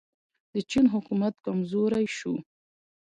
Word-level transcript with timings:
د 0.53 0.55
چین 0.69 0.85
حکومت 0.95 1.33
کمزوری 1.45 2.05
شو. 2.17 2.33